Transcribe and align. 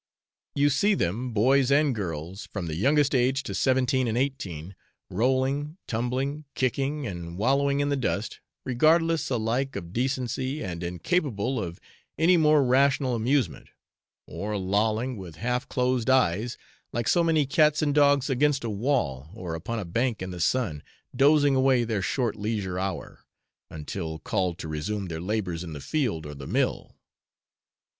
You 0.55 0.71
see 0.71 0.95
them, 0.95 1.31
boys 1.31 1.71
and 1.71 1.93
girls, 1.93 2.47
from 2.47 2.65
the 2.65 2.75
youngest 2.75 3.13
age 3.13 3.43
to 3.43 3.53
seventeen 3.53 4.07
and 4.07 4.17
eighteen, 4.17 4.73
rolling, 5.11 5.77
tumbling, 5.85 6.45
kicking, 6.55 7.05
and 7.05 7.37
wallowing 7.37 7.81
in 7.81 7.89
the 7.89 7.95
dust, 7.95 8.39
regardless 8.65 9.29
alike 9.29 9.75
of 9.75 9.93
decency, 9.93 10.63
and 10.63 10.81
incapable 10.81 11.59
of 11.63 11.79
any 12.17 12.35
more 12.35 12.63
rational 12.63 13.13
amusement; 13.13 13.69
or, 14.25 14.57
lolling, 14.57 15.17
with 15.17 15.35
half 15.35 15.69
closed 15.69 16.09
eyes, 16.09 16.57
like 16.91 17.07
so 17.07 17.23
many 17.23 17.45
cats 17.45 17.83
and 17.83 17.93
dogs, 17.93 18.27
against 18.27 18.63
a 18.63 18.71
wall, 18.71 19.29
or 19.35 19.53
upon 19.53 19.77
a 19.77 19.85
bank 19.85 20.19
in 20.23 20.31
the 20.31 20.39
sun, 20.39 20.81
dozing 21.15 21.53
away 21.55 21.83
their 21.83 22.01
short 22.01 22.35
leisure 22.35 22.79
hour, 22.79 23.19
until 23.69 24.17
called 24.17 24.57
to 24.57 24.67
resume 24.67 25.09
their 25.09 25.21
labours 25.21 25.63
in 25.63 25.73
the 25.73 25.79
field 25.79 26.25
or 26.25 26.33
the 26.33 26.47
mill. 26.47 26.95